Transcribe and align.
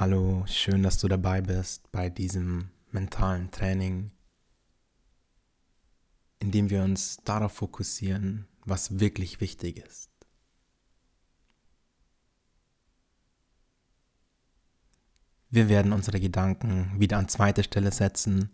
Hallo, 0.00 0.44
schön, 0.46 0.84
dass 0.84 0.98
du 0.98 1.08
dabei 1.08 1.40
bist 1.40 1.90
bei 1.90 2.08
diesem 2.08 2.70
mentalen 2.92 3.50
Training, 3.50 4.12
in 6.38 6.52
dem 6.52 6.70
wir 6.70 6.84
uns 6.84 7.16
darauf 7.24 7.54
fokussieren, 7.54 8.46
was 8.64 9.00
wirklich 9.00 9.40
wichtig 9.40 9.78
ist. 9.78 10.08
Wir 15.50 15.68
werden 15.68 15.92
unsere 15.92 16.20
Gedanken 16.20 16.92
wieder 17.00 17.18
an 17.18 17.28
zweite 17.28 17.64
Stelle 17.64 17.90
setzen 17.90 18.50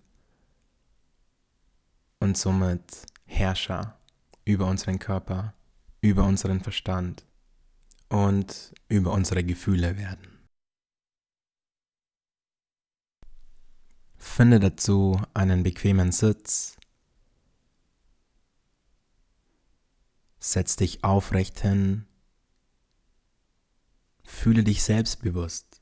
und 2.20 2.38
somit 2.38 3.04
Herrscher 3.26 3.98
über 4.46 4.64
unseren 4.66 4.98
Körper, 4.98 5.52
über 6.00 6.24
unseren 6.24 6.62
Verstand 6.62 7.26
und 8.08 8.72
über 8.88 9.12
unsere 9.12 9.44
Gefühle 9.44 9.98
werden. 9.98 10.33
Finde 14.24 14.58
dazu 14.58 15.20
einen 15.32 15.62
bequemen 15.62 16.10
Sitz. 16.10 16.76
Setz 20.40 20.74
dich 20.74 21.04
aufrecht 21.04 21.60
hin. 21.60 22.06
Fühle 24.24 24.64
dich 24.64 24.82
selbstbewusst. 24.82 25.80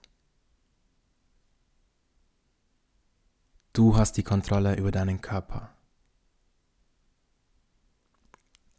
Du 3.72 3.96
hast 3.96 4.18
die 4.18 4.24
Kontrolle 4.24 4.76
über 4.76 4.90
deinen 4.90 5.22
Körper. 5.22 5.74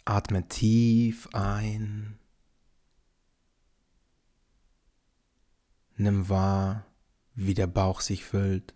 Atme 0.06 0.48
tief 0.50 1.30
ein. 1.34 2.20
Nimm 5.96 6.30
wahr, 6.30 6.86
wie 7.34 7.56
der 7.56 7.68
Bauch 7.68 8.02
sich 8.02 8.24
füllt. 8.24 8.76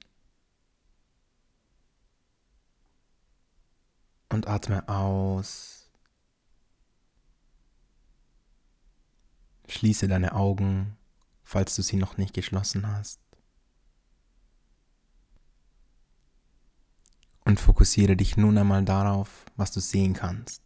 Und 4.38 4.48
atme 4.48 4.88
aus. 4.88 5.90
Schließe 9.68 10.08
deine 10.08 10.34
Augen, 10.36 10.96
falls 11.44 11.76
du 11.76 11.82
sie 11.82 11.98
noch 11.98 12.18
nicht 12.18 12.36
geschlossen 12.36 12.88
hast. 12.88 13.20
Und 17.46 17.60
fokussiere 17.60 18.16
dich 18.16 18.38
nun 18.38 18.60
einmal 18.60 18.86
darauf, 18.86 19.46
was 19.56 19.72
du 19.72 19.80
sehen 19.80 20.14
kannst. 20.14 20.62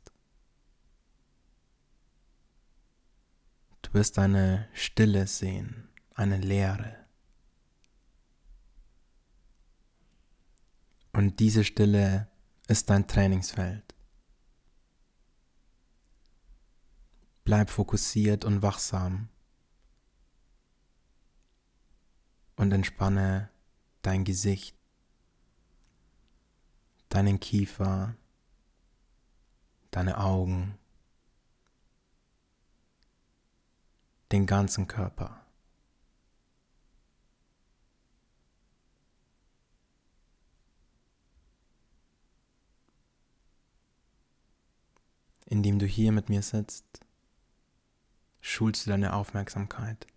Du 3.84 3.94
wirst 3.94 4.20
eine 4.20 4.68
Stille 4.74 5.28
sehen, 5.28 5.88
eine 6.16 6.38
Leere. 6.38 6.98
Und 11.14 11.40
diese 11.40 11.64
Stille 11.64 12.31
ist 12.68 12.90
dein 12.90 13.08
Trainingsfeld. 13.08 13.96
Bleib 17.44 17.70
fokussiert 17.70 18.46
und 18.46 18.62
wachsam 18.62 19.30
und 22.56 22.72
entspanne 22.72 23.50
dein 24.04 24.24
Gesicht, 24.24 24.78
deinen 27.10 27.40
Kiefer, 27.40 28.16
deine 29.90 30.20
Augen, 30.20 30.78
den 34.32 34.46
ganzen 34.46 34.88
Körper. 34.88 35.41
Indem 45.52 45.80
du 45.80 45.86
hier 45.86 46.14
mit 46.14 46.30
mir 46.30 46.44
sitzt, 46.44 47.02
schulst 48.40 48.86
du 48.86 48.92
deine 48.92 49.12
Aufmerksamkeit 49.12 50.08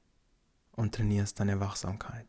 und 0.70 0.94
trainierst 0.94 1.40
deine 1.40 1.58
Wachsamkeit. 1.58 2.28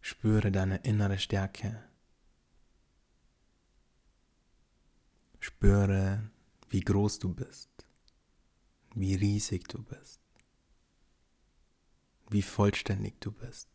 Spüre 0.00 0.50
deine 0.50 0.78
innere 0.78 1.18
Stärke. 1.18 1.86
Spüre, 5.38 6.30
wie 6.70 6.80
groß 6.80 7.18
du 7.18 7.34
bist, 7.34 7.68
wie 8.94 9.16
riesig 9.16 9.68
du 9.68 9.82
bist, 9.82 10.22
wie 12.30 12.40
vollständig 12.40 13.20
du 13.20 13.30
bist. 13.32 13.68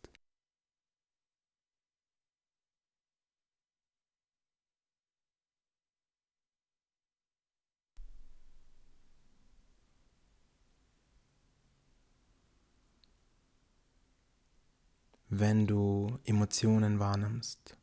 Wenn 15.38 15.66
du 15.66 16.18
Emotionen 16.24 16.98
wahrnimmst 16.98 17.76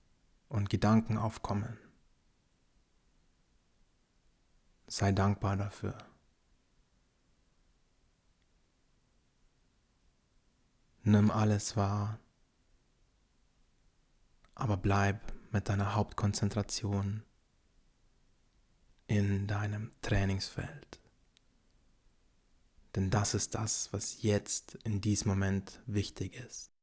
und 0.50 0.70
Gedanken 0.70 1.18
aufkommen. 1.18 1.78
Sei 4.88 5.12
dankbar 5.12 5.58
dafür. 5.58 5.98
Nimm 11.04 11.30
alles 11.32 11.78
wahr, 11.78 12.20
aber 14.56 14.78
bleib 14.78 15.34
mit 15.52 15.70
deiner 15.70 15.96
Hauptkonzentration 15.96 17.24
in 19.08 19.48
deinem 19.48 19.92
Trainingsfeld. 20.02 21.00
Denn 22.96 23.12
das 23.12 23.34
ist 23.34 23.56
das, 23.56 23.94
was 23.94 24.24
jetzt 24.24 24.76
in 24.84 25.02
diesem 25.02 25.30
Moment 25.30 25.82
wichtig 25.86 26.34
ist. 26.36 26.75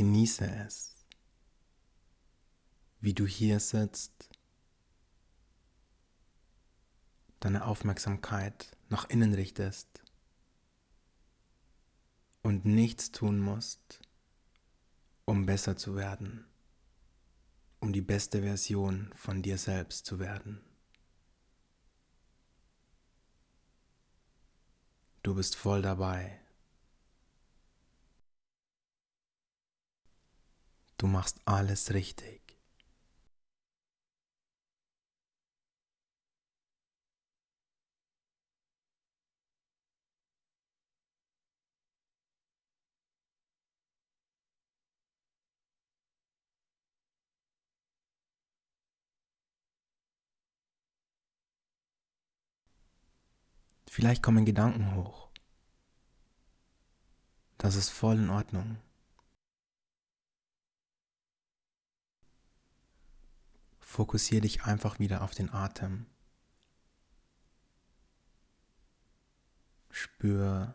Genieße 0.00 0.46
es, 0.66 1.04
wie 3.00 3.12
du 3.12 3.26
hier 3.26 3.60
sitzt, 3.60 4.30
deine 7.38 7.66
Aufmerksamkeit 7.66 8.74
nach 8.88 9.10
innen 9.10 9.34
richtest 9.34 10.02
und 12.40 12.64
nichts 12.64 13.12
tun 13.12 13.40
musst, 13.40 14.00
um 15.26 15.44
besser 15.44 15.76
zu 15.76 15.96
werden, 15.96 16.46
um 17.80 17.92
die 17.92 18.00
beste 18.00 18.40
Version 18.40 19.12
von 19.14 19.42
dir 19.42 19.58
selbst 19.58 20.06
zu 20.06 20.18
werden. 20.18 20.62
Du 25.22 25.34
bist 25.34 25.56
voll 25.56 25.82
dabei. 25.82 26.39
Du 31.00 31.06
machst 31.06 31.40
alles 31.46 31.94
richtig. 31.94 32.42
Vielleicht 53.88 54.22
kommen 54.22 54.44
Gedanken 54.44 54.94
hoch. 54.96 55.30
Das 57.56 57.74
ist 57.74 57.88
voll 57.88 58.18
in 58.18 58.28
Ordnung. 58.28 58.76
Fokussiere 64.00 64.40
dich 64.40 64.64
einfach 64.64 64.98
wieder 64.98 65.20
auf 65.20 65.34
den 65.34 65.52
Atem. 65.52 66.06
Spür, 69.90 70.72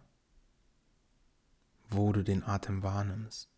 wo 1.90 2.14
du 2.14 2.24
den 2.24 2.44
Atem 2.44 2.84
wahrnimmst. 2.84 3.50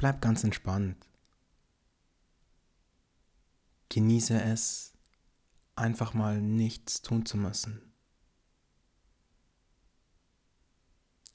Bleib 0.00 0.22
ganz 0.22 0.44
entspannt. 0.44 0.96
Genieße 3.90 4.40
es, 4.40 4.94
einfach 5.76 6.14
mal 6.14 6.40
nichts 6.40 7.02
tun 7.02 7.26
zu 7.26 7.36
müssen. 7.36 7.92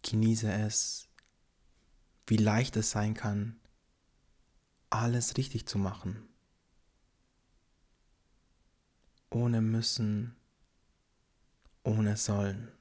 Genieße 0.01 0.51
es, 0.51 1.07
wie 2.25 2.38
leicht 2.38 2.75
es 2.75 2.89
sein 2.89 3.13
kann, 3.13 3.59
alles 4.89 5.38
richtig 5.38 5.67
zu 5.67 5.77
machen. 5.77 6.27
Ohne 9.29 9.62
müssen, 9.62 10.35
ohne 11.83 12.17
sollen. 12.17 12.71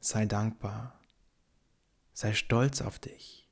Sei 0.00 0.26
dankbar. 0.26 0.99
Sei 2.20 2.34
stolz 2.34 2.82
auf 2.82 2.98
dich. 2.98 3.48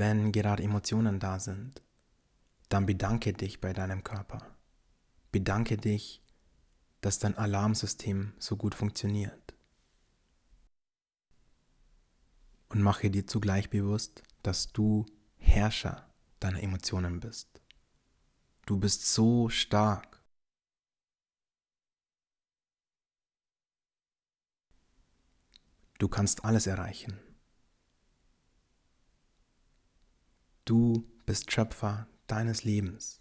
Wenn 0.00 0.32
gerade 0.32 0.62
Emotionen 0.62 1.20
da 1.20 1.38
sind, 1.38 1.82
dann 2.70 2.86
bedanke 2.86 3.34
dich 3.34 3.60
bei 3.60 3.74
deinem 3.74 4.02
Körper. 4.02 4.56
Bedanke 5.30 5.76
dich, 5.76 6.22
dass 7.02 7.18
dein 7.18 7.36
Alarmsystem 7.36 8.32
so 8.38 8.56
gut 8.56 8.74
funktioniert. 8.74 9.54
Und 12.70 12.80
mache 12.80 13.10
dir 13.10 13.26
zugleich 13.26 13.68
bewusst, 13.68 14.22
dass 14.42 14.72
du 14.72 15.04
Herrscher 15.36 16.10
deiner 16.38 16.62
Emotionen 16.62 17.20
bist. 17.20 17.60
Du 18.64 18.78
bist 18.80 19.04
so 19.04 19.50
stark. 19.50 20.24
Du 25.98 26.08
kannst 26.08 26.42
alles 26.46 26.66
erreichen. 26.66 27.29
Du 30.70 31.04
bist 31.26 31.50
Schöpfer 31.50 32.06
deines 32.28 32.62
Lebens. 32.62 33.19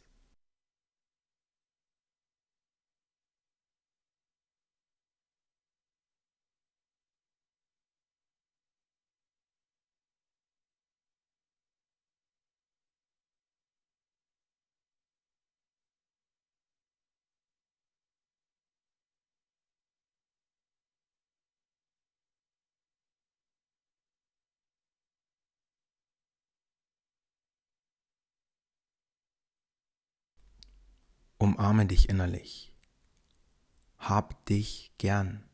Umarme 31.40 31.86
dich 31.86 32.10
innerlich. 32.10 32.76
Hab 33.98 34.46
dich 34.46 34.92
gern. 34.98 35.49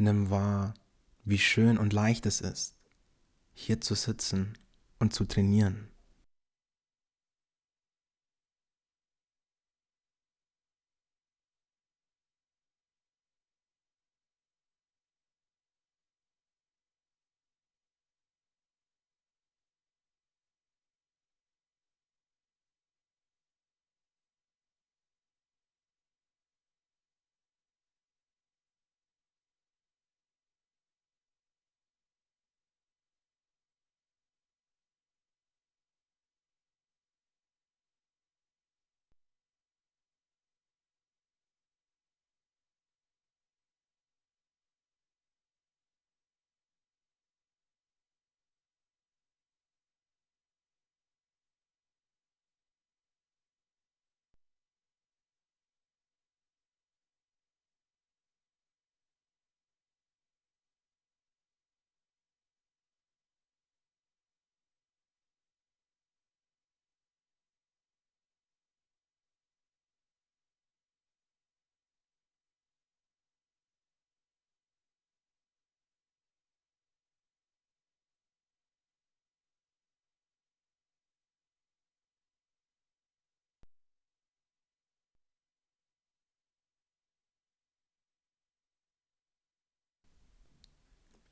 Nimm 0.00 0.30
wahr, 0.30 0.74
wie 1.24 1.38
schön 1.38 1.76
und 1.76 1.92
leicht 1.92 2.24
es 2.24 2.40
ist, 2.40 2.76
hier 3.52 3.80
zu 3.80 3.96
sitzen 3.96 4.56
und 5.00 5.12
zu 5.12 5.24
trainieren. 5.24 5.88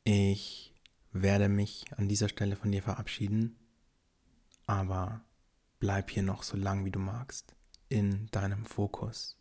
Ich 0.08 0.72
werde 1.10 1.48
mich 1.48 1.84
an 1.96 2.06
dieser 2.06 2.28
Stelle 2.28 2.54
von 2.54 2.70
dir 2.70 2.80
verabschieden, 2.80 3.58
aber 4.64 5.24
bleib 5.80 6.10
hier 6.10 6.22
noch 6.22 6.44
so 6.44 6.56
lang 6.56 6.84
wie 6.84 6.92
du 6.92 7.00
magst 7.00 7.56
in 7.88 8.28
deinem 8.30 8.66
Fokus. 8.66 9.36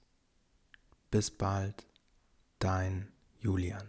Bis 1.11 1.29
bald, 1.29 1.85
dein 2.57 3.11
Julian. 3.37 3.87